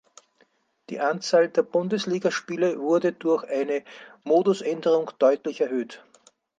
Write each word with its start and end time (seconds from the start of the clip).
Die 0.89 0.99
Anzahl 0.99 1.47
der 1.47 1.61
Bundesligaspiele 1.61 2.79
wurde 2.79 3.13
durch 3.13 3.43
eine 3.43 3.83
Modusänderung 4.23 5.11
deutlich 5.19 5.61
erhöht. 5.61 6.03